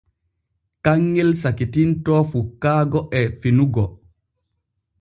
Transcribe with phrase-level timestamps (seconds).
[0.87, 3.85] Kanŋel sakitintoo fukkaago e finugo.